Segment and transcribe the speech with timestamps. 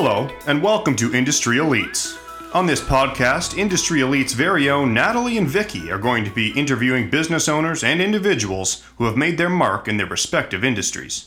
[0.00, 2.16] Hello, and welcome to Industry Elites.
[2.54, 7.10] On this podcast, Industry Elite's very own Natalie and Vicky are going to be interviewing
[7.10, 11.26] business owners and individuals who have made their mark in their respective industries.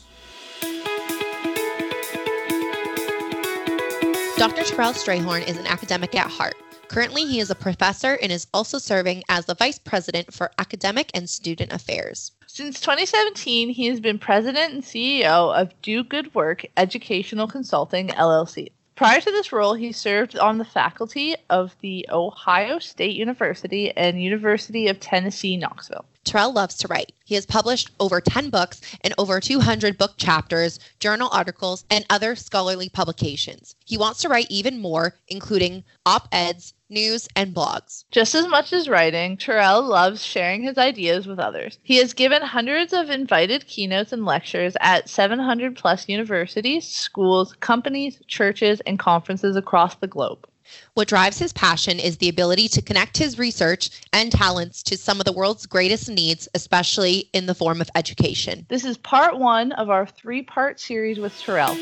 [4.38, 4.64] Dr.
[4.64, 6.54] Terrell Strayhorn is an academic at heart.
[6.92, 11.10] Currently, he is a professor and is also serving as the vice president for academic
[11.14, 12.32] and student affairs.
[12.46, 18.72] Since 2017, he has been president and CEO of Do Good Work Educational Consulting, LLC.
[18.94, 24.22] Prior to this role, he served on the faculty of the Ohio State University and
[24.22, 26.04] University of Tennessee, Knoxville.
[26.24, 27.12] Terrell loves to write.
[27.24, 32.36] He has published over 10 books and over 200 book chapters, journal articles, and other
[32.36, 33.74] scholarly publications.
[33.84, 38.04] He wants to write even more, including op eds, news, and blogs.
[38.10, 41.78] Just as much as writing, Terrell loves sharing his ideas with others.
[41.82, 48.20] He has given hundreds of invited keynotes and lectures at 700 plus universities, schools, companies,
[48.26, 50.46] churches, and conferences across the globe.
[50.94, 55.20] What drives his passion is the ability to connect his research and talents to some
[55.20, 58.66] of the world's greatest needs, especially in the form of education.
[58.68, 61.76] This is part one of our three part series with Terrell.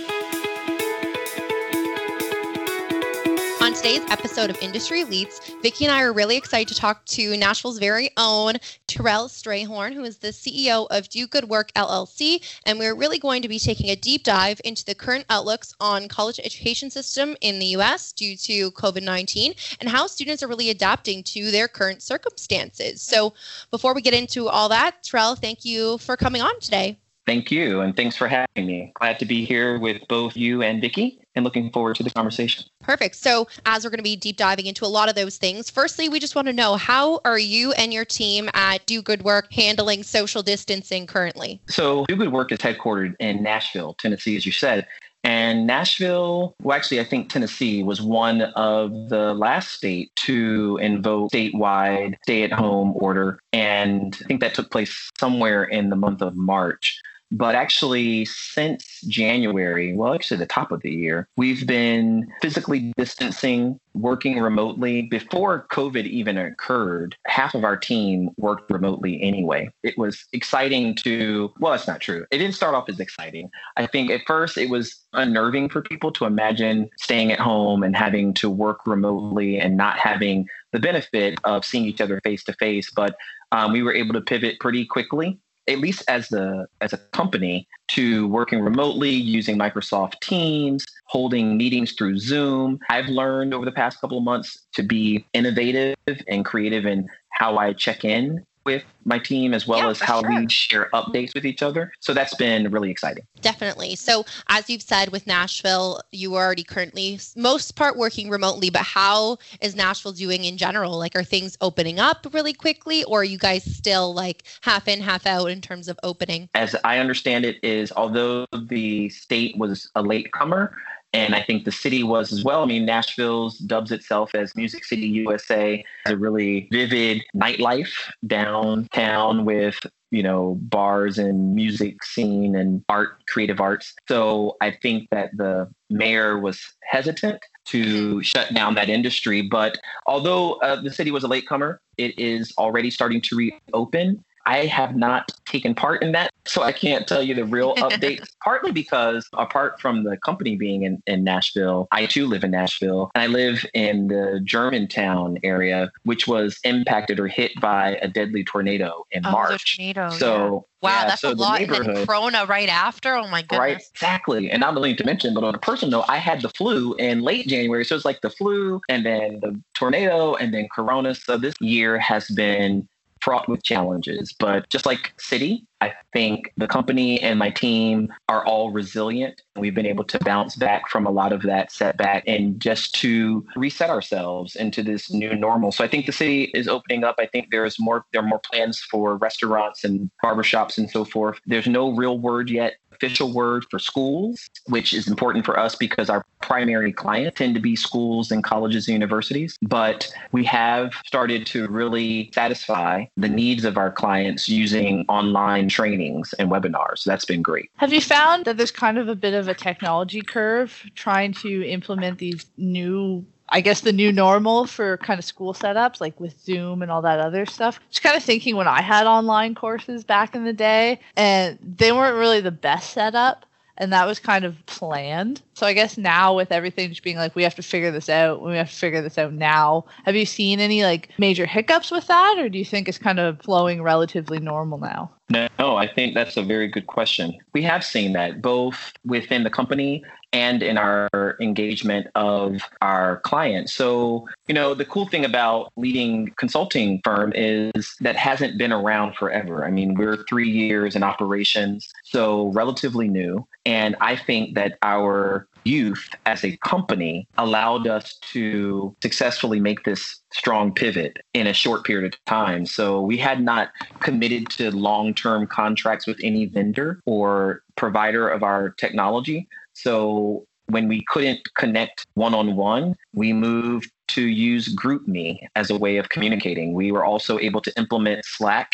[3.70, 7.36] On today's episode of Industry Elites, Vicki and I are really excited to talk to
[7.36, 8.54] Nashville's very own
[8.88, 12.42] Terrell Strayhorn, who is the CEO of Do Good Work LLC.
[12.66, 16.08] And we're really going to be taking a deep dive into the current outlooks on
[16.08, 21.22] college education system in the US due to COVID-19 and how students are really adapting
[21.22, 23.00] to their current circumstances.
[23.00, 23.34] So
[23.70, 26.98] before we get into all that, Terrell, thank you for coming on today.
[27.24, 28.90] Thank you, and thanks for having me.
[28.96, 32.64] Glad to be here with both you and Vicki and looking forward to the conversation.
[32.80, 33.16] Perfect.
[33.16, 36.08] So, as we're going to be deep diving into a lot of those things, firstly,
[36.08, 39.52] we just want to know how are you and your team at Do Good Work
[39.52, 41.60] handling social distancing currently?
[41.68, 44.86] So, Do Good Work is headquartered in Nashville, Tennessee, as you said.
[45.22, 51.30] And Nashville, well, actually, I think Tennessee was one of the last state to invoke
[51.30, 53.38] statewide stay at home order.
[53.52, 56.98] And I think that took place somewhere in the month of March.
[57.32, 63.78] But actually, since January, well, actually, the top of the year, we've been physically distancing,
[63.94, 65.02] working remotely.
[65.02, 69.70] Before COVID even occurred, half of our team worked remotely anyway.
[69.84, 72.26] It was exciting to, well, it's not true.
[72.32, 73.48] It didn't start off as exciting.
[73.76, 77.94] I think at first it was unnerving for people to imagine staying at home and
[77.94, 82.52] having to work remotely and not having the benefit of seeing each other face to
[82.54, 82.90] face.
[82.90, 83.14] But
[83.52, 87.66] um, we were able to pivot pretty quickly at least as a as a company
[87.88, 92.78] to working remotely using Microsoft Teams, holding meetings through Zoom.
[92.88, 95.96] I've learned over the past couple of months to be innovative
[96.28, 100.20] and creative in how I check in with my team as well yeah, as how
[100.20, 100.30] sure.
[100.30, 101.92] we share updates with each other.
[102.00, 103.24] So that's been really exciting.
[103.40, 103.96] Definitely.
[103.96, 108.82] So as you've said with Nashville, you are already currently most part working remotely, but
[108.82, 110.98] how is Nashville doing in general?
[110.98, 115.00] Like are things opening up really quickly or are you guys still like half in,
[115.00, 116.48] half out in terms of opening?
[116.54, 120.76] As I understand it is although the state was a late comer,
[121.12, 122.62] and I think the city was as well.
[122.62, 127.92] I mean, Nashville's dubs itself as Music City USA, It's a really vivid nightlife
[128.26, 129.78] downtown with
[130.10, 133.94] you know bars and music scene and art creative arts.
[134.08, 139.42] So i think that the mayor was hesitant to shut down that industry.
[139.42, 144.66] But although uh, the city was a latecomer it is already starting to reopen I
[144.66, 148.28] have not taken part in that, so I can't tell you the real updates.
[148.42, 153.12] partly because, apart from the company being in, in Nashville, I too live in Nashville,
[153.14, 158.42] and I live in the Germantown area, which was impacted or hit by a deadly
[158.42, 159.76] tornado in oh, March.
[159.76, 160.70] tornado, so yeah.
[160.82, 161.60] Wow, yeah, that's so a lot.
[161.60, 163.14] And then Corona right after.
[163.14, 163.58] Oh my goodness.
[163.58, 164.50] Right, exactly.
[164.50, 167.20] And not only to mention, but on a personal note, I had the flu in
[167.20, 167.84] late January.
[167.84, 171.14] So it's like the flu and then the tornado and then Corona.
[171.14, 172.88] So this year has been
[173.20, 174.34] fraught with challenges.
[174.38, 179.40] But just like City, I think the company and my team are all resilient.
[179.56, 183.46] We've been able to bounce back from a lot of that setback and just to
[183.56, 185.72] reset ourselves into this new normal.
[185.72, 187.16] So I think the city is opening up.
[187.18, 191.38] I think there's more there are more plans for restaurants and barbershops and so forth.
[191.46, 196.10] There's no real word yet official word for schools, which is important for us because
[196.10, 199.56] our primary client tend to be schools and colleges and universities.
[199.62, 206.34] But we have started to really satisfy the needs of our clients using online trainings
[206.38, 206.98] and webinars.
[206.98, 207.70] So that's been great.
[207.76, 211.66] Have you found that there's kind of a bit of a technology curve trying to
[211.66, 216.40] implement these new I guess the new normal for kind of school setups, like with
[216.40, 217.80] Zoom and all that other stuff.
[217.90, 221.92] Just kind of thinking when I had online courses back in the day, and they
[221.92, 223.46] weren't really the best setup.
[223.76, 225.40] and that was kind of planned.
[225.54, 228.42] So I guess now with everything just being like we have to figure this out,
[228.42, 229.86] we have to figure this out now.
[230.04, 233.18] Have you seen any like major hiccups with that or do you think it's kind
[233.18, 235.10] of flowing relatively normal now?
[235.30, 237.38] No, I think that's a very good question.
[237.52, 243.72] We have seen that both within the company and in our engagement of our clients.
[243.72, 249.16] So, you know, the cool thing about leading consulting firm is that hasn't been around
[249.16, 249.64] forever.
[249.64, 255.46] I mean, we're 3 years in operations, so relatively new, and I think that our
[255.64, 261.84] youth as a company allowed us to successfully make this strong pivot in a short
[261.84, 262.66] period of time.
[262.66, 263.68] So we had not
[264.00, 269.48] committed to long term contracts with any vendor or provider of our technology.
[269.72, 275.76] So when we couldn't connect one on one, we moved to use GroupMe as a
[275.76, 276.74] way of communicating.
[276.74, 278.70] We were also able to implement Slack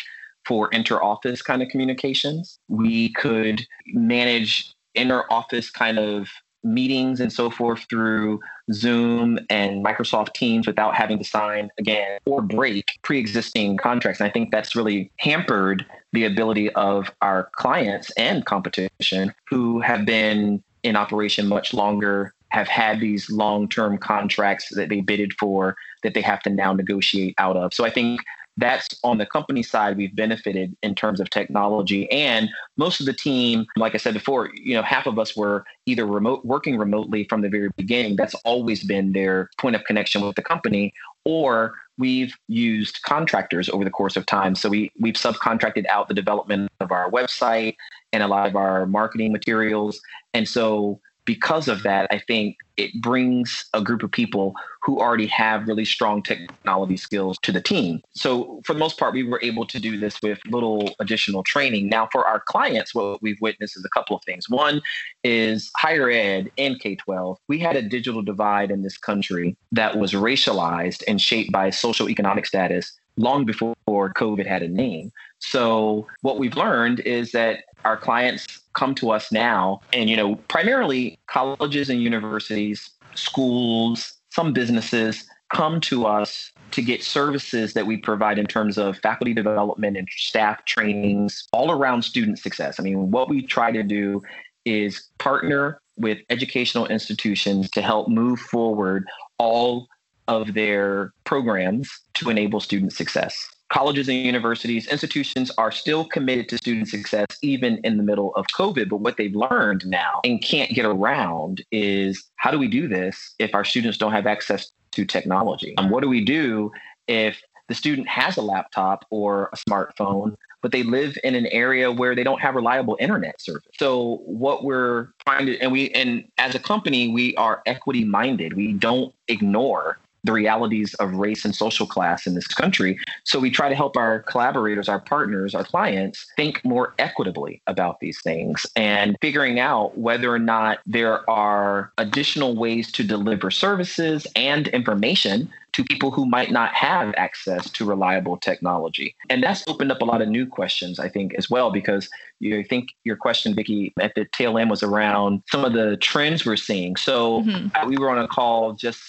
[0.47, 2.59] for inter office kind of communications.
[2.69, 6.29] We could manage inter office kind of
[6.67, 8.41] meetings and so forth through
[8.73, 14.21] Zoom and Microsoft Teams without having to sign again or break pre existing contracts.
[14.21, 20.05] And I think that's really hampered the ability of our clients and competition who have
[20.05, 25.77] been in operation much longer, have had these long term contracts that they bidded for
[26.03, 27.75] that they have to now negotiate out of.
[27.75, 28.21] So I think
[28.57, 32.11] that's on the company side we've benefited in terms of technology.
[32.11, 35.65] And most of the team like i said before you know half of us were
[35.87, 38.17] either remote working remotely from the very beginning.
[38.17, 40.93] That's always been their point of connection with the company.
[41.25, 44.55] Or we've used contractors over the course of time.
[44.55, 47.77] So we we've subcontracted out the development of our website
[48.13, 50.01] and a lot of our marketing materials.
[50.35, 55.27] And so because of that, I think it brings a group of people who already
[55.27, 58.01] have really strong technology skills to the team.
[58.15, 61.89] So, for the most part, we were able to do this with little additional training.
[61.89, 64.49] Now, for our clients, what we've witnessed is a couple of things.
[64.49, 64.81] One
[65.25, 67.39] is higher ed and K 12.
[67.49, 72.09] We had a digital divide in this country that was racialized and shaped by social
[72.09, 75.11] economic status long before COVID had a name.
[75.39, 79.81] So, what we've learned is that our clients come to us now.
[79.93, 85.25] And you know primarily colleges and universities schools some businesses
[85.55, 90.07] come to us to get services that we provide in terms of faculty development and
[90.11, 92.79] staff trainings all around student success.
[92.79, 94.23] I mean what we try to do
[94.65, 99.07] is partner with educational institutions to help move forward
[99.39, 99.87] all
[100.29, 106.59] of their programs to enable student success colleges and universities, institutions are still committed to
[106.59, 108.89] student success even in the middle of COVID.
[108.89, 113.35] But what they've learned now and can't get around is how do we do this
[113.39, 115.75] if our students don't have access to technology?
[115.79, 116.71] And what do we do
[117.09, 121.93] if the student has a laptop or a smartphone, but they live in an area
[121.93, 123.69] where they don't have reliable internet service.
[123.79, 128.55] So what we're trying to and we and as a company, we are equity minded.
[128.55, 132.99] We don't ignore the realities of race and social class in this country.
[133.25, 138.01] So we try to help our collaborators, our partners, our clients think more equitably about
[138.01, 144.27] these things and figuring out whether or not there are additional ways to deliver services
[144.37, 149.15] and information to people who might not have access to reliable technology.
[149.29, 152.09] And that's opened up a lot of new questions, I think, as well, because
[152.41, 156.47] you think your question, Vicki, at the tail end was around some of the trends
[156.47, 156.97] we're seeing.
[156.97, 157.89] So mm-hmm.
[157.89, 159.03] we were on a call just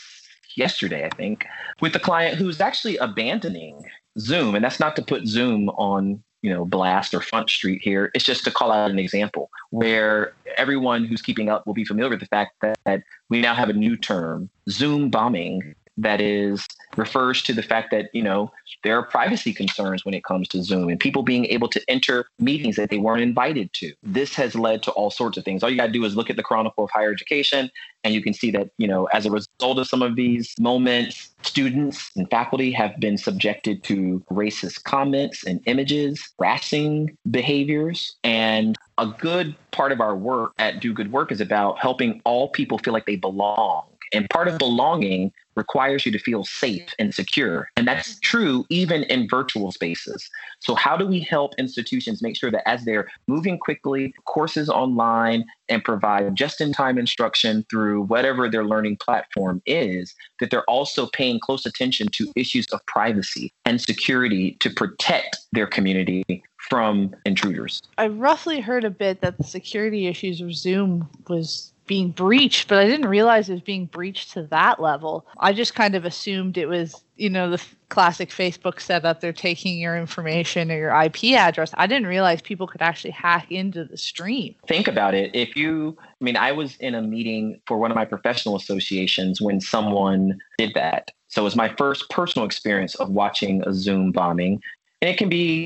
[0.58, 1.46] yesterday, I think,
[1.82, 3.84] with a client who's actually abandoning
[4.20, 4.56] Zoom.
[4.56, 8.24] And that's not to put Zoom on you know blast or front street here it's
[8.24, 12.20] just to call out an example where everyone who's keeping up will be familiar with
[12.20, 17.42] the fact that, that we now have a new term zoom bombing that is refers
[17.44, 18.52] to the fact that you know
[18.84, 22.28] there are privacy concerns when it comes to zoom and people being able to enter
[22.40, 23.94] meetings that they weren't invited to.
[24.04, 25.64] This has led to all sorts of things.
[25.64, 27.70] All you got to do is look at the chronicle of higher education
[28.04, 31.30] and you can see that you know as a result of some of these moments
[31.44, 38.16] students and faculty have been subjected to racist comments and images harassing behaviors.
[38.24, 42.50] And a good part of our work at do good work is about helping all
[42.50, 47.14] people feel like they belong and part of belonging requires you to feel safe and
[47.14, 47.70] secure.
[47.76, 48.20] And that's mm-hmm.
[48.22, 50.30] true even in virtual spaces.
[50.60, 55.44] So, how do we help institutions make sure that as they're moving quickly, courses online,
[55.68, 61.08] and provide just in time instruction through whatever their learning platform is, that they're also
[61.08, 66.24] paying close attention to issues of privacy and security to protect their community
[66.70, 67.82] from intruders?
[67.98, 72.80] I roughly heard a bit that the security issues of Zoom was being breached, but
[72.80, 75.26] I didn't realize it was being breached to that level.
[75.40, 79.22] I just kind of assumed it was, you know, the classic Facebook setup.
[79.22, 81.72] They're taking your information or your IP address.
[81.76, 84.54] I didn't realize people could actually hack into the stream.
[84.68, 85.34] Think about it.
[85.34, 89.42] If you, I mean, I was in a meeting for one of my professional associations
[89.42, 91.12] when someone did that.
[91.30, 94.62] So it was my first personal experience of watching a Zoom bombing.
[95.02, 95.66] And it can be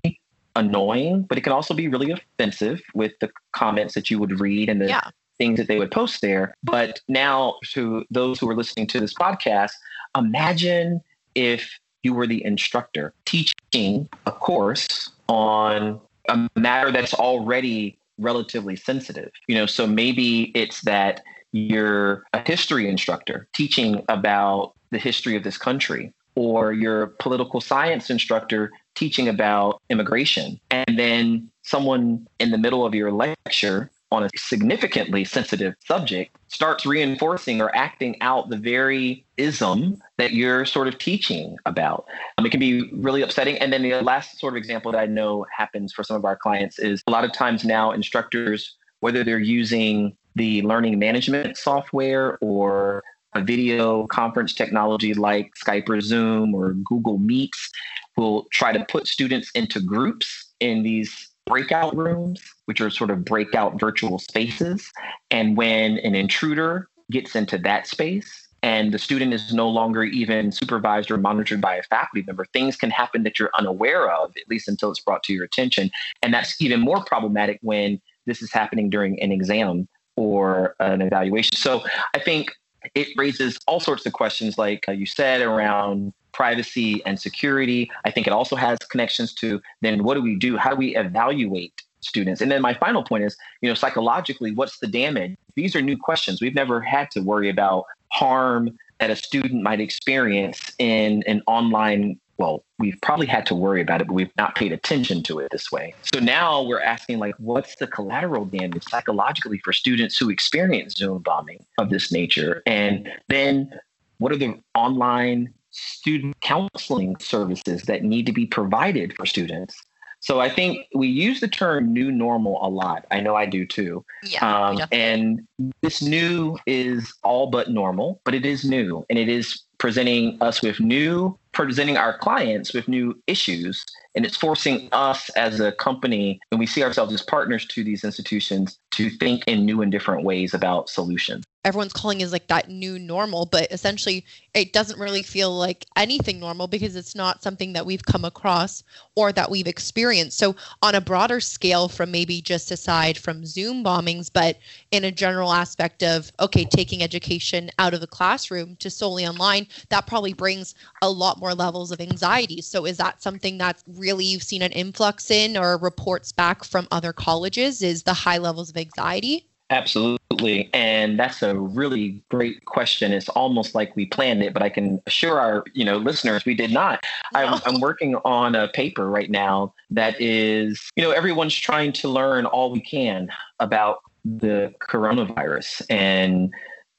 [0.56, 4.70] annoying, but it can also be really offensive with the comments that you would read
[4.70, 5.10] and the Yeah.
[5.42, 6.54] Things that they would post there.
[6.64, 9.72] But now, to those who are listening to this podcast,
[10.16, 11.02] imagine
[11.34, 19.32] if you were the instructor teaching a course on a matter that's already relatively sensitive.
[19.48, 21.22] You know, so maybe it's that
[21.54, 27.62] you're a history instructor teaching about the history of this country, or you're a political
[27.62, 30.60] science instructor teaching about immigration.
[30.70, 36.86] And then someone in the middle of your lecture on a significantly sensitive subject starts
[36.86, 42.06] reinforcing or acting out the very ism that you're sort of teaching about.
[42.38, 43.58] Um, it can be really upsetting.
[43.58, 46.36] And then the last sort of example that I know happens for some of our
[46.36, 52.38] clients is a lot of times now instructors, whether they're using the learning management software
[52.42, 53.04] or
[53.34, 57.72] a video conference technology like Skype or Zoom or Google Meets,
[58.18, 63.26] will try to put students into groups in these breakout rooms, which are sort of
[63.26, 64.90] breakout virtual spaces.
[65.30, 70.54] And when an intruder gets into that space and the student is no longer even
[70.54, 74.48] supervised or monitored by a faculty member, things can happen that you're unaware of, at
[74.50, 75.92] least until it's brought to your attention.
[76.24, 81.58] And that's even more problematic when this is happening during an exam or an evaluation.
[81.58, 82.54] So I think
[82.96, 87.90] it raises all sorts of questions, like uh, you said, around privacy and security.
[88.06, 90.58] I think it also has connections to then what do we do?
[90.58, 92.42] How do we evaluate students?
[92.42, 95.36] And then my final point is, you know, psychologically, what's the damage?
[95.56, 96.42] These are new questions.
[96.42, 102.20] We've never had to worry about harm that a student might experience in an online
[102.42, 105.52] well, we've probably had to worry about it, but we've not paid attention to it
[105.52, 105.94] this way.
[106.12, 111.20] So now we're asking, like, what's the collateral damage psychologically for students who experience Zoom
[111.20, 112.64] bombing of this nature?
[112.66, 113.72] And then
[114.18, 119.80] what are the online student counseling services that need to be provided for students?
[120.20, 123.06] So I think we use the term new normal a lot.
[123.12, 124.04] I know I do too.
[124.24, 124.68] Yeah.
[124.68, 125.48] Um, and
[125.82, 130.62] this new is all but normal, but it is new and it is presenting us
[130.62, 133.86] with new, presenting our clients with new issues.
[134.14, 138.04] And it's forcing us as a company, and we see ourselves as partners to these
[138.04, 141.46] institutions, to think in new and different ways about solutions.
[141.64, 146.40] everyone's calling is like that new normal, but essentially it doesn't really feel like anything
[146.40, 148.84] normal because it's not something that we've come across
[149.16, 150.38] or that we've experienced.
[150.38, 154.58] So, on a broader scale, from maybe just aside from Zoom bombings, but
[154.92, 159.68] in a general aspect of, okay, taking education out of the classroom to solely online,
[159.90, 162.62] that probably brings a lot more levels of anxiety.
[162.62, 166.88] So, is that something that's really you've seen an influx in or reports back from
[166.92, 167.82] other colleges?
[167.82, 169.48] Is the high levels of anxiety?
[169.72, 170.70] Absolutely.
[170.74, 173.14] And that's a really great question.
[173.14, 176.56] It's almost like we planned it, but I can assure our, you know, listeners we
[176.56, 177.02] did not.
[177.34, 182.10] I'm, I'm working on a paper right now that is, you know, everyone's trying to
[182.10, 183.30] learn all we can
[183.62, 186.54] about the coronavirus and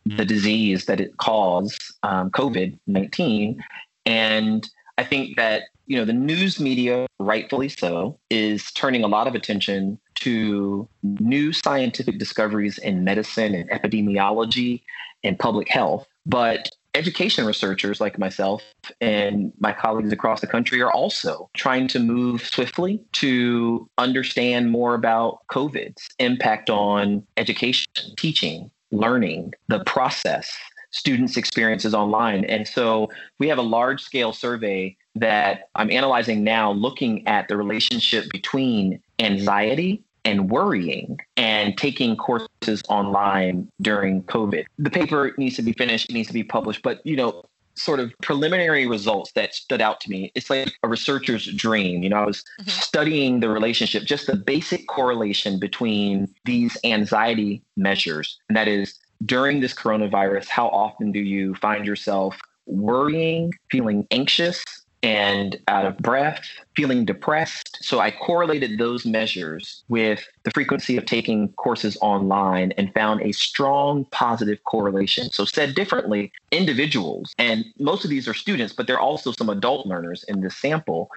[0.07, 3.63] the disease that it caused, um, COVID 19.
[4.07, 4.69] And
[4.99, 9.35] I think that, you know, the news media, rightfully so, is turning a lot of
[9.35, 14.83] attention to new scientific discoveries in medicine and epidemiology
[15.25, 16.07] and public health.
[16.27, 18.63] But education researchers like myself
[19.01, 24.95] and my colleagues across the country are also trying to move swiftly to understand more
[24.95, 30.55] about COVID's impact on education, teaching, learning, the process,
[30.93, 32.45] students' experiences online.
[32.45, 37.57] And so we have a large scale survey that I'm analyzing now, looking at the
[37.57, 44.65] relationship between anxiety and worrying and taking courses online during COVID.
[44.79, 47.43] The paper needs to be finished, it needs to be published, but you know,
[47.75, 50.31] sort of preliminary results that stood out to me.
[50.35, 52.03] It's like a researcher's dream.
[52.03, 52.69] You know, I was Mhm.
[52.69, 58.39] studying the relationship, just the basic correlation between these anxiety measures.
[58.49, 64.63] And that is during this coronavirus, how often do you find yourself worrying, feeling anxious,
[65.03, 66.45] and out of breath,
[66.77, 67.79] feeling depressed.
[67.81, 73.33] So I correlated those measures with the frequency of taking courses online and found a
[73.33, 75.31] strong positive correlation.
[75.31, 79.49] So, said differently, individuals, and most of these are students, but there are also some
[79.49, 81.11] adult learners in this sample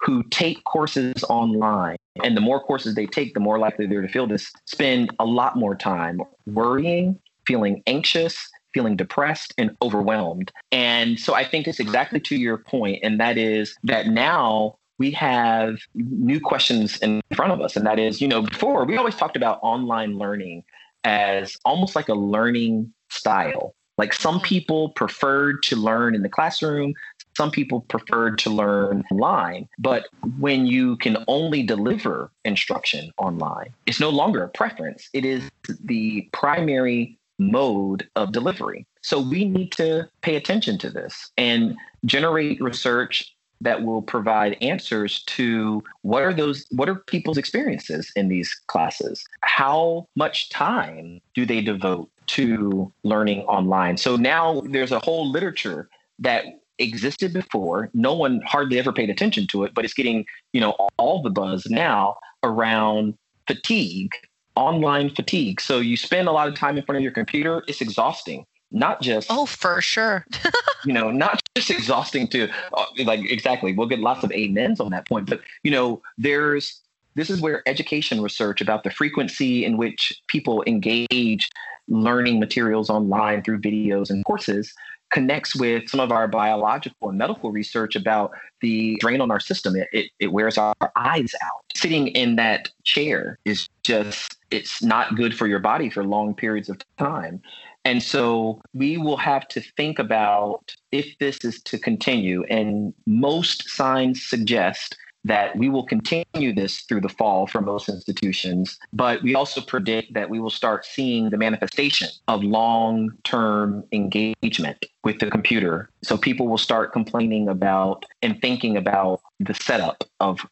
[0.00, 1.96] who take courses online.
[2.22, 5.24] And the more courses they take, the more likely they're to feel this, spend a
[5.24, 10.52] lot more time worrying feeling anxious, feeling depressed and overwhelmed.
[10.70, 15.10] And so I think it's exactly to your point, and that is that now we
[15.10, 17.76] have new questions in front of us.
[17.76, 20.62] And that is, you know, before we always talked about online learning
[21.04, 23.74] as almost like a learning style.
[23.98, 24.44] Like some mm-hmm.
[24.44, 26.94] people preferred to learn in the classroom,
[27.36, 29.68] some people preferred to learn online.
[29.78, 30.06] But
[30.38, 35.08] when you can only deliver instruction online, it's no longer a preference.
[35.12, 35.50] It is
[35.84, 37.18] the primary
[37.50, 38.86] mode of delivery.
[39.02, 45.22] So we need to pay attention to this and generate research that will provide answers
[45.24, 49.24] to what are those what are people's experiences in these classes?
[49.42, 53.96] How much time do they devote to learning online?
[53.96, 56.44] So now there's a whole literature that
[56.78, 57.90] existed before.
[57.94, 61.30] No one hardly ever paid attention to it but it's getting you know all the
[61.30, 63.14] buzz now around
[63.46, 64.12] fatigue
[64.54, 65.60] online fatigue.
[65.60, 67.62] So you spend a lot of time in front of your computer.
[67.68, 68.46] It's exhausting.
[68.70, 70.24] Not just oh, for sure.
[70.84, 73.74] you know, not just exhausting to uh, like exactly.
[73.74, 76.80] We'll get lots of amens on that point, but you know, there's
[77.14, 81.50] this is where education research about the frequency in which people engage
[81.88, 84.72] learning materials online through videos and courses
[85.12, 89.76] connects with some of our biological and medical research about the drain on our system.
[89.76, 91.64] It, it, it, wears our eyes out.
[91.76, 96.68] Sitting in that chair is just, it's not good for your body for long periods
[96.68, 97.40] of time.
[97.84, 102.44] And so we will have to think about if this is to continue.
[102.44, 108.78] And most signs suggest that we will continue this through the fall for most institutions,
[108.92, 114.84] but we also predict that we will start seeing the manifestation of long term engagement
[115.04, 115.90] with the computer.
[116.02, 120.44] So people will start complaining about and thinking about the setup of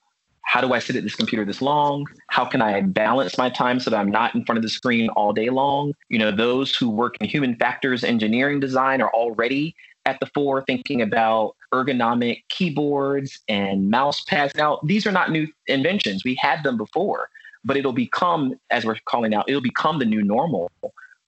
[0.43, 2.07] how do I sit at this computer this long?
[2.27, 5.09] How can I balance my time so that I'm not in front of the screen
[5.11, 5.93] all day long?
[6.09, 10.65] You know, those who work in human factors engineering design are already at the fore
[10.67, 14.55] thinking about ergonomic keyboards and mouse pads.
[14.55, 16.25] Now, these are not new inventions.
[16.25, 17.29] We had them before,
[17.65, 20.71] but it'll become, as we're calling out, it'll become the new normal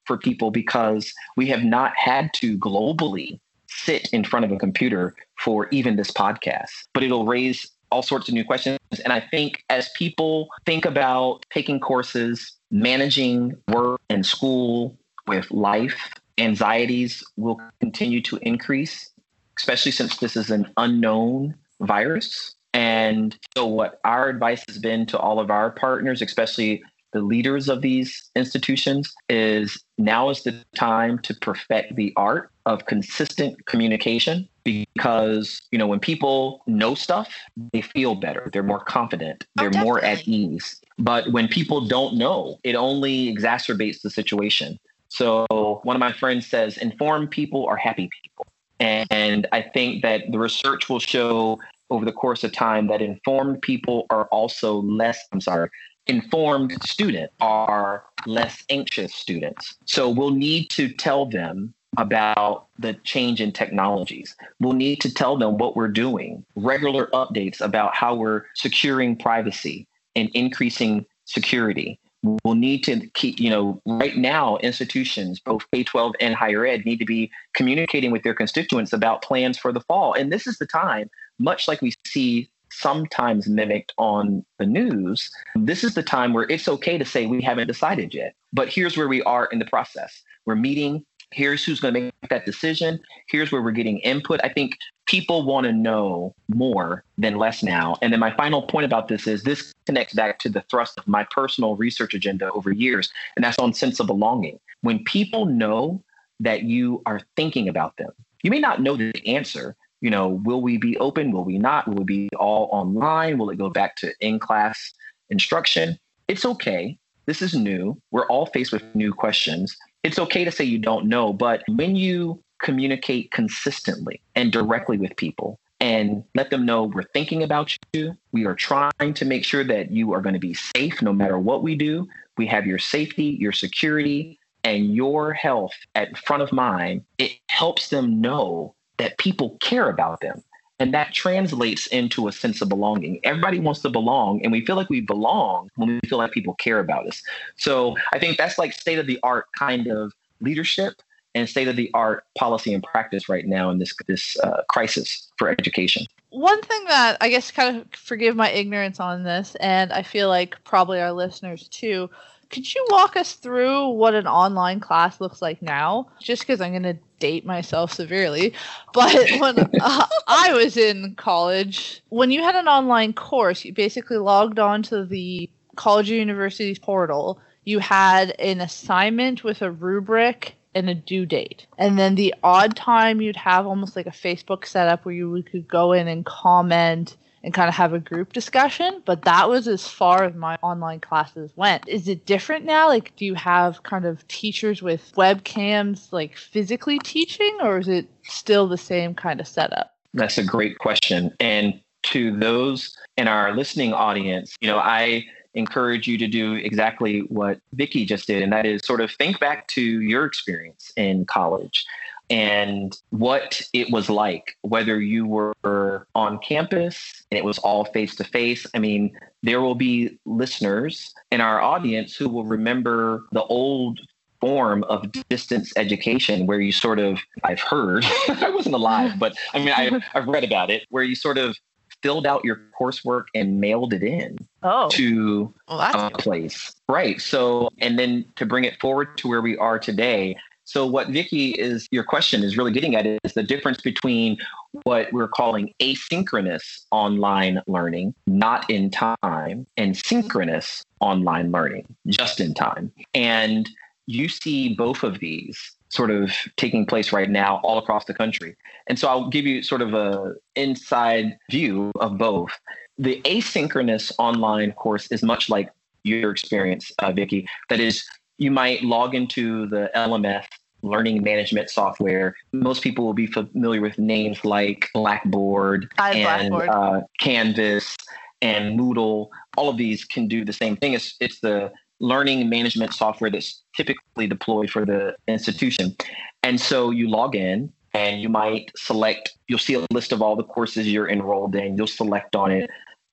[0.04, 5.14] for people because we have not had to globally sit in front of a computer
[5.38, 6.70] for even this podcast.
[6.92, 8.78] But it'll raise all sorts of new questions.
[9.04, 16.10] And I think as people think about taking courses, managing work and school with life,
[16.38, 19.11] anxieties will continue to increase
[19.58, 22.54] especially since this is an unknown virus.
[22.74, 27.68] And so, what our advice has been to all of our partners, especially the leaders
[27.68, 34.48] of these institutions, is now is the time to perfect the art of consistent communication
[34.64, 37.34] because you know when people know stuff
[37.72, 38.48] they feel better.
[38.52, 39.44] They're more confident.
[39.58, 40.80] Oh, They're oh, more at ease.
[40.98, 44.78] But when people don't know it only exacerbates the situation.
[45.08, 45.46] So
[45.82, 48.46] one of my friends says informed people are happy people
[48.82, 51.58] and I think that the research will show
[51.90, 55.68] over the course of time that informed people are also less, I'm sorry,
[56.06, 59.76] informed students are less anxious students.
[59.84, 64.34] So we'll need to tell them about the change in technologies.
[64.58, 69.86] We'll need to tell them what we're doing, regular updates about how we're securing privacy
[70.16, 76.14] and increasing security will need to keep, you know, right now, institutions, both K 12
[76.20, 80.14] and higher ed, need to be communicating with their constituents about plans for the fall.
[80.14, 85.84] And this is the time, much like we see sometimes mimicked on the news, this
[85.84, 88.34] is the time where it's okay to say we haven't decided yet.
[88.52, 90.22] But here's where we are in the process.
[90.46, 93.00] We're meeting here's who's going to make that decision.
[93.28, 94.40] Here's where we're getting input.
[94.44, 97.96] I think people want to know more than less now.
[98.02, 101.06] And then my final point about this is this connects back to the thrust of
[101.08, 104.58] my personal research agenda over years and that's on sense of belonging.
[104.82, 106.02] When people know
[106.40, 109.76] that you are thinking about them you may not know the answer.
[110.00, 111.30] You know will we be open?
[111.30, 111.86] Will we not?
[111.86, 113.38] Will we be all online?
[113.38, 114.92] Will it go back to in class
[115.30, 115.98] instruction?
[116.28, 116.98] It's okay.
[117.26, 118.00] This is new.
[118.10, 121.96] We're all faced with new questions it's okay to say you don't know, but when
[121.96, 128.14] you communicate consistently and directly with people and let them know we're thinking about you,
[128.32, 131.38] we are trying to make sure that you are going to be safe no matter
[131.38, 132.06] what we do.
[132.36, 137.02] We have your safety, your security, and your health at front of mind.
[137.18, 140.42] It helps them know that people care about them.
[140.82, 143.20] And that translates into a sense of belonging.
[143.22, 146.54] Everybody wants to belong, and we feel like we belong when we feel like people
[146.54, 147.22] care about us.
[147.54, 150.94] So I think that's like state of the art kind of leadership
[151.36, 155.30] and state of the art policy and practice right now in this this uh, crisis
[155.38, 156.04] for education.
[156.30, 160.26] one thing that I guess kind of forgive my ignorance on this, and I feel
[160.26, 162.10] like probably our listeners too.
[162.52, 166.08] Could you walk us through what an online class looks like now?
[166.20, 168.52] Just because I'm going to date myself severely,
[168.92, 174.18] but when uh, I was in college, when you had an online course, you basically
[174.18, 177.40] logged on to the college or university's portal.
[177.64, 181.66] You had an assignment with a rubric and a due date.
[181.78, 185.68] And then the odd time you'd have almost like a Facebook setup where you could
[185.68, 189.02] go in and comment and kind of have a group discussion.
[189.04, 191.88] But that was as far as my online classes went.
[191.88, 192.88] Is it different now?
[192.88, 198.08] Like, do you have kind of teachers with webcams, like physically teaching, or is it
[198.22, 199.94] still the same kind of setup?
[200.14, 201.34] That's a great question.
[201.40, 205.24] And to those in our listening audience, you know, I
[205.54, 209.38] encourage you to do exactly what Vicki just did, and that is sort of think
[209.38, 211.84] back to your experience in college
[212.32, 218.16] and what it was like, whether you were on campus and it was all face
[218.16, 218.66] to face.
[218.74, 224.00] I mean, there will be listeners in our audience who will remember the old
[224.40, 229.58] form of distance education where you sort of i've heard i wasn't alive but i
[229.60, 231.56] mean I've, I've read about it where you sort of
[232.02, 234.88] filled out your coursework and mailed it in oh.
[234.90, 236.72] to well, a place.
[236.88, 237.20] Right.
[237.20, 240.36] So, and then to bring it forward to where we are today.
[240.72, 244.38] So, what Vicki is your question is really getting at is the difference between
[244.84, 252.54] what we're calling asynchronous online learning, not in time, and synchronous online learning, just in
[252.54, 252.90] time.
[253.12, 253.68] And
[254.06, 258.56] you see both of these sort of taking place right now all across the country.
[258.86, 262.58] And so I'll give you sort of a inside view of both.
[262.96, 265.68] The asynchronous online course is much like
[266.02, 267.46] your experience, uh, Vicki.
[267.68, 268.06] That is,
[268.38, 270.46] you might log into the LMS
[270.82, 272.34] learning management software.
[272.52, 276.68] Most people will be familiar with names like Blackboard and Blackboard.
[276.68, 277.96] Uh, Canvas
[278.40, 279.28] and Moodle.
[279.56, 280.92] All of these can do the same thing.
[280.92, 285.96] It's, it's the learning management software that's typically deployed for the institution.
[286.42, 290.34] And so you log in and you might select, you'll see a list of all
[290.34, 291.76] the courses you're enrolled in.
[291.76, 292.68] You'll select on it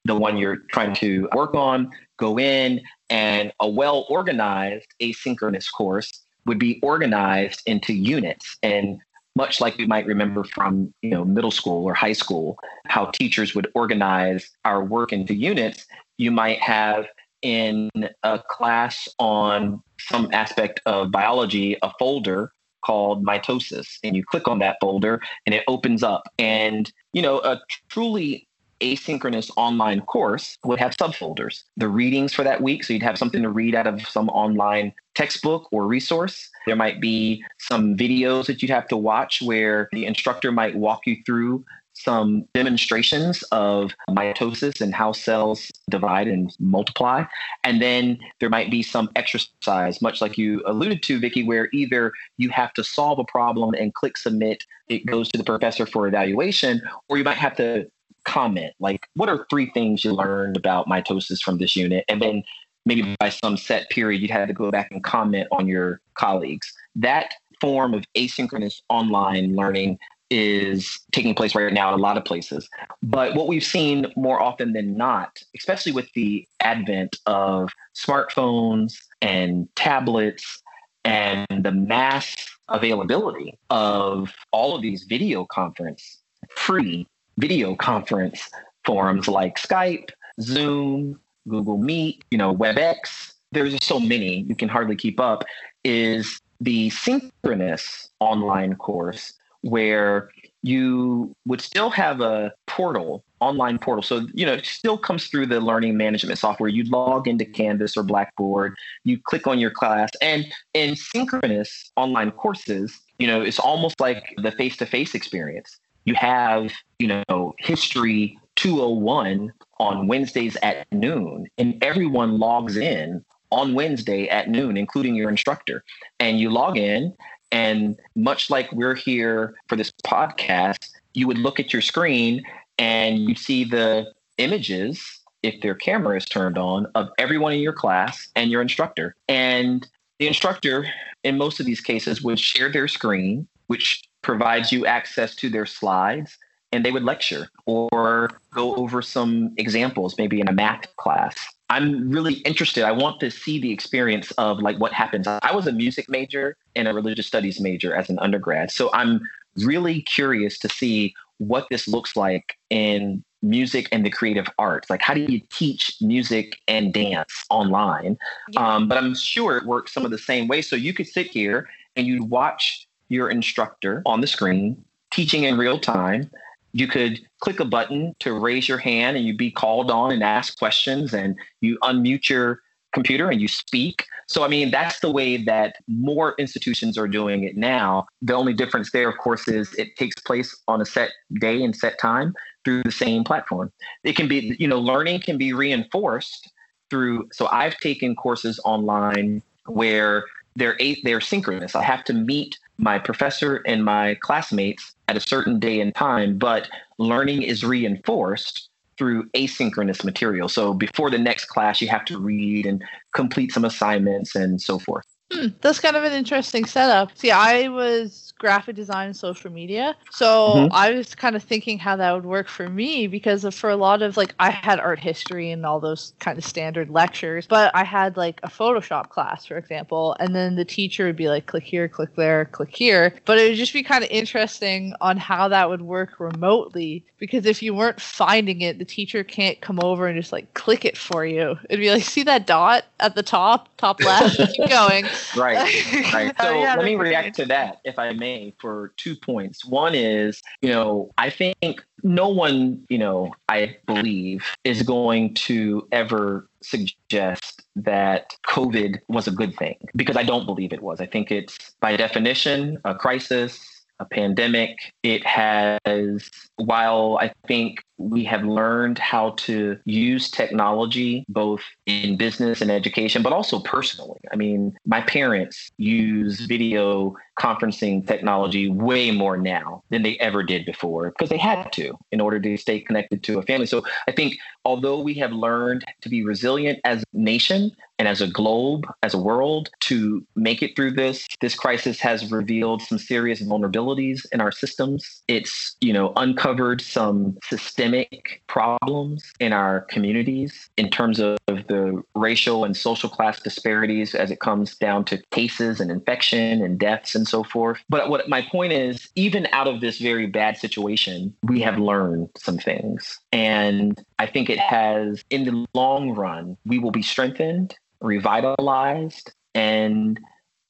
[0.05, 6.23] the one you're trying to work on, go in, and a well organized asynchronous course
[6.49, 8.57] would be organized into units.
[8.63, 8.99] And
[9.35, 12.57] much like we might remember from you know middle school or high school
[12.87, 15.85] how teachers would organize our work into units
[16.17, 17.05] you might have
[17.43, 17.89] in
[18.23, 22.51] a class on some aspect of biology a folder
[22.83, 27.39] called mitosis and you click on that folder and it opens up and you know
[27.41, 28.47] a truly
[28.81, 33.41] asynchronous online course would have subfolders the readings for that week so you'd have something
[33.41, 38.61] to read out of some online textbook or resource there might be some videos that
[38.61, 41.63] you'd have to watch where the instructor might walk you through
[41.99, 47.23] some demonstrations of mitosis and how cells divide and multiply.
[47.63, 52.13] And then there might be some exercise, much like you alluded to, Vicki, where either
[52.37, 56.07] you have to solve a problem and click submit, it goes to the professor for
[56.07, 57.89] evaluation, or you might have to
[58.25, 62.05] comment, like, what are three things you learned about mitosis from this unit?
[62.07, 62.43] And then
[62.85, 66.71] maybe by some set period, you'd have to go back and comment on your colleagues.
[66.95, 72.23] That form of asynchronous online learning is taking place right now in a lot of
[72.23, 72.69] places.
[73.01, 79.67] But what we've seen more often than not, especially with the advent of smartphones and
[79.75, 80.61] tablets
[81.03, 82.35] and the mass
[82.67, 86.21] availability of all of these video conference,
[86.55, 87.07] free
[87.39, 88.49] video conference
[88.85, 90.09] forums like Skype,
[90.41, 95.43] Zoom, Google Meet, you know, WebEx, there's just so many, you can hardly keep up,
[95.83, 100.29] is the synchronous online course where
[100.61, 104.03] you would still have a portal, online portal.
[104.03, 106.69] So, you know, it still comes through the learning management software.
[106.69, 112.31] You log into Canvas or Blackboard, you click on your class, and in synchronous online
[112.31, 115.79] courses, you know, it's almost like the face to face experience.
[116.09, 123.75] You have, you know, history 201 on Wednesdays at noon, and everyone logs in on
[123.75, 125.83] Wednesday at noon, including your instructor.
[126.19, 127.13] And you log in
[127.51, 132.41] and much like we're here for this podcast, you would look at your screen
[132.79, 137.73] and you see the images, if their camera is turned on, of everyone in your
[137.73, 139.15] class and your instructor.
[139.27, 140.87] And the instructor,
[141.23, 145.65] in most of these cases, would share their screen, which provides you access to their
[145.65, 146.37] slides,
[146.71, 151.35] and they would lecture or go over some examples, maybe in a math class.
[151.69, 152.83] I'm really interested.
[152.83, 155.27] I want to see the experience of like what happens.
[155.27, 158.71] I was a music major and a religious studies major as an undergrad.
[158.71, 159.21] So I'm
[159.57, 164.89] really curious to see what this looks like in music and the creative arts.
[164.89, 168.17] Like, how do you teach music and dance online?
[168.51, 168.75] Yeah.
[168.75, 170.61] Um, but I'm sure it works some of the same way.
[170.61, 175.57] So you could sit here and you'd watch your instructor on the screen teaching in
[175.57, 176.29] real time.
[176.71, 180.23] You could click a button to raise your hand and you'd be called on and
[180.23, 182.61] ask questions, and you unmute your
[182.93, 184.05] computer and you speak.
[184.27, 188.05] So, I mean, that's the way that more institutions are doing it now.
[188.21, 191.75] The only difference there, of course, is it takes place on a set day and
[191.75, 193.71] set time through the same platform.
[194.03, 196.51] It can be, you know, learning can be reinforced
[196.91, 197.29] through.
[197.31, 201.73] So, I've taken courses online where they're eight, they're synchronous.
[201.73, 206.37] I have to meet my professor and my classmates at a certain day and time,
[206.37, 210.47] but learning is reinforced through asynchronous material.
[210.49, 214.79] So before the next class, you have to read and complete some assignments and so
[214.79, 215.05] forth.
[215.31, 217.15] Hmm, that's kind of an interesting setup.
[217.17, 219.95] See, I was graphic design and social media.
[220.11, 220.73] So mm-hmm.
[220.73, 224.01] I was kind of thinking how that would work for me because for a lot
[224.01, 227.83] of like I had art history and all those kind of standard lectures, but I
[227.83, 231.63] had like a Photoshop class, for example, and then the teacher would be like, click
[231.63, 233.13] here, click there, click here.
[233.25, 237.45] But it would just be kind of interesting on how that would work remotely because
[237.45, 240.97] if you weren't finding it, the teacher can't come over and just like click it
[240.97, 241.57] for you.
[241.69, 245.05] It'd be like, see that dot at the top, top left, keep going.
[245.35, 245.85] Right.
[246.13, 246.33] Right.
[246.39, 249.63] Oh, so yeah, let me react to that, if I may for two points.
[249.65, 255.87] One is, you know, I think no one, you know, I believe is going to
[255.91, 260.99] ever suggest that COVID was a good thing because I don't believe it was.
[260.99, 264.93] I think it's by definition a crisis, a pandemic.
[265.03, 272.61] It has, while I think we have learned how to use technology both in business
[272.61, 274.19] and education, but also personally.
[274.31, 280.65] I mean, my parents use video conferencing technology way more now than they ever did
[280.65, 283.65] before because they had to in order to stay connected to a family.
[283.65, 288.21] So I think although we have learned to be resilient as a nation and as
[288.21, 292.97] a globe, as a world, to make it through this, this crisis has revealed some
[292.97, 295.21] serious vulnerabilities in our systems.
[295.27, 302.63] It's, you know, uncovered some systemic problems in our communities in terms of the racial
[302.63, 307.27] and social class disparities as it comes down to cases and infection and deaths and
[307.29, 307.79] so forth.
[307.89, 312.29] But what my point is, even out of this very bad situation, we have learned
[312.37, 313.19] some things.
[313.31, 320.19] And I think it has, in the long run, we will be strengthened, revitalized, and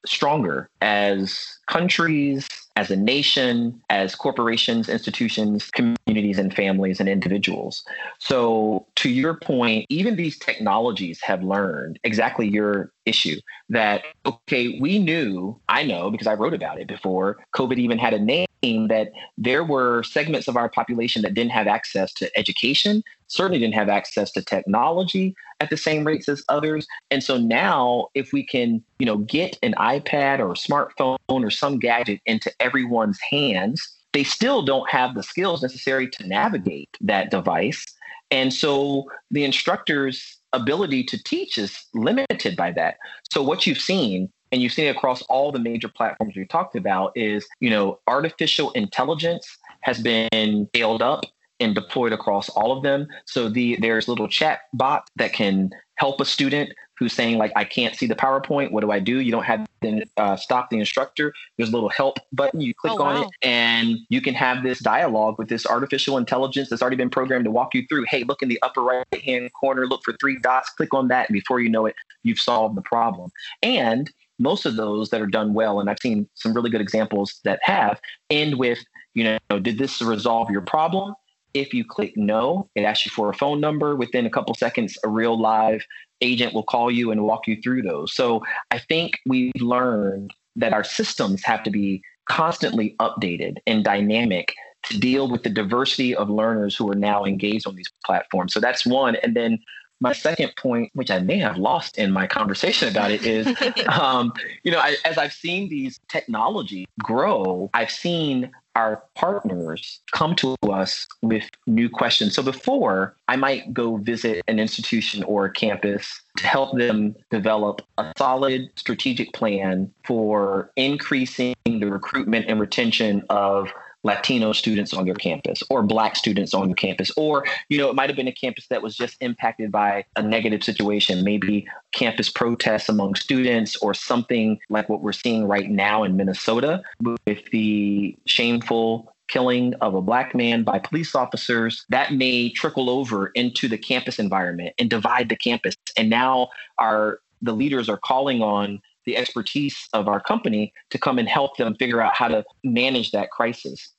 [0.06, 7.84] stronger as countries, as a nation, as corporations, institutions, communities, and families and individuals.
[8.20, 13.36] So, to your point, even these technologies have learned exactly your issue
[13.70, 18.14] that, okay, we knew, I know because I wrote about it before COVID even had
[18.14, 23.04] a name, that there were segments of our population that didn't have access to education,
[23.30, 26.86] certainly didn't have access to technology at the same rates as others.
[27.12, 31.50] And so now if we can, you know, get an iPad or a smartphone or
[31.50, 37.32] some gadget into everyone's hands, they still don't have the skills necessary to navigate that
[37.32, 37.86] device.
[38.32, 42.98] And so the instructor's ability to teach is limited by that.
[43.32, 46.76] So what you've seen and you've seen it across all the major platforms we talked
[46.76, 49.48] about is, you know, artificial intelligence
[49.82, 51.24] has been scaled up
[51.60, 53.08] and deployed across all of them.
[53.26, 57.64] So the there's little chat bot that can help a student who's saying like I
[57.64, 58.72] can't see the PowerPoint.
[58.72, 59.20] What do I do?
[59.20, 61.34] You don't have to uh, stop the instructor.
[61.58, 62.62] There's a little help button.
[62.62, 63.22] You click oh, on wow.
[63.24, 67.46] it, and you can have this dialogue with this artificial intelligence that's already been programmed
[67.46, 68.06] to walk you through.
[68.10, 69.88] Hey, look in the upper right hand corner.
[69.88, 70.70] Look for three dots.
[70.72, 73.32] Click on that, and before you know it, you've solved the problem.
[73.64, 77.40] And most of those that are done well, and I've seen some really good examples
[77.44, 78.80] that have, end with,
[79.14, 81.14] you know, did this resolve your problem?
[81.54, 83.96] If you click no, it asks you for a phone number.
[83.96, 85.84] Within a couple seconds, a real live
[86.22, 88.14] agent will call you and walk you through those.
[88.14, 94.54] So I think we've learned that our systems have to be constantly updated and dynamic
[94.84, 98.54] to deal with the diversity of learners who are now engaged on these platforms.
[98.54, 99.16] So that's one.
[99.18, 99.60] And then
[100.02, 103.48] my second point, which I may have lost in my conversation about it, is
[103.88, 104.32] um,
[104.64, 110.56] you know, I, as I've seen these technologies grow, I've seen our partners come to
[110.70, 112.36] us with new questions.
[112.36, 117.82] So before, I might go visit an institution or a campus to help them develop
[117.98, 123.70] a solid strategic plan for increasing the recruitment and retention of
[124.04, 127.96] Latino students on your campus or Black students on your campus, or you know, it
[127.96, 132.30] might have been a campus that was just impacted by a negative situation, maybe campus
[132.30, 136.82] protests among students, or something like what we're seeing right now in Minnesota
[137.26, 143.28] with the shameful killing of a black man by police officers, that may trickle over
[143.36, 145.76] into the campus environment and divide the campus.
[145.96, 151.18] And now our the leaders are calling on the expertise of our company to come
[151.18, 153.90] and help them figure out how to manage that crisis.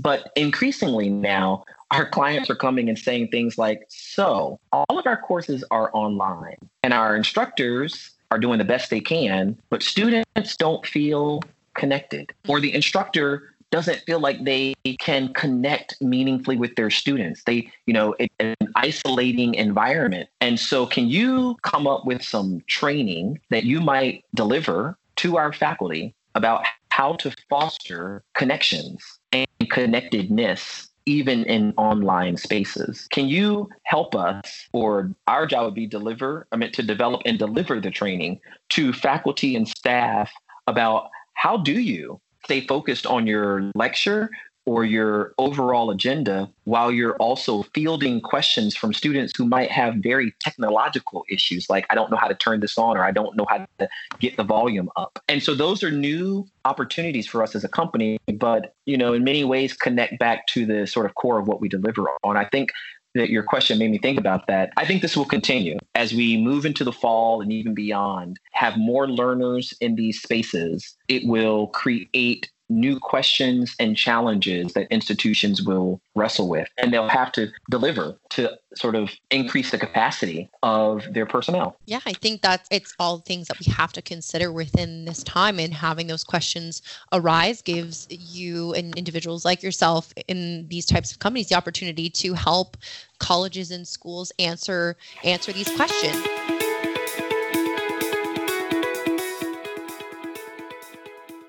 [0.00, 5.18] But increasingly now, our clients are coming and saying things like, so all of our
[5.18, 10.86] courses are online and our instructors are doing the best they can, but students don't
[10.86, 11.42] feel
[11.74, 17.42] connected or the instructor doesn't feel like they can connect meaningfully with their students.
[17.42, 20.28] They, you know, it's an isolating environment.
[20.40, 25.52] And so, can you come up with some training that you might deliver to our
[25.52, 33.06] faculty about how to foster connections and connectedness even in online spaces.
[33.10, 37.38] Can you help us, or our job would be deliver, I mean to develop and
[37.38, 40.32] deliver the training to faculty and staff
[40.66, 44.30] about how do you stay focused on your lecture
[44.66, 50.32] or your overall agenda while you're also fielding questions from students who might have very
[50.40, 53.46] technological issues like i don't know how to turn this on or i don't know
[53.48, 53.88] how to
[54.20, 55.18] get the volume up.
[55.28, 59.24] And so those are new opportunities for us as a company but you know in
[59.24, 62.36] many ways connect back to the sort of core of what we deliver on.
[62.36, 62.70] I think
[63.14, 64.72] that your question made me think about that.
[64.76, 68.76] I think this will continue as we move into the fall and even beyond, have
[68.76, 70.96] more learners in these spaces.
[71.08, 77.30] It will create new questions and challenges that institutions will wrestle with and they'll have
[77.32, 81.76] to deliver to sort of increase the capacity of their personnel.
[81.86, 85.58] Yeah, I think that's it's all things that we have to consider within this time
[85.58, 91.18] and having those questions arise gives you and individuals like yourself in these types of
[91.18, 92.76] companies the opportunity to help
[93.18, 96.53] colleges and schools answer answer these questions.